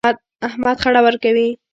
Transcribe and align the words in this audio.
احمد 0.47 0.75
خړه 0.83 0.99
ورکوي. 1.05 1.49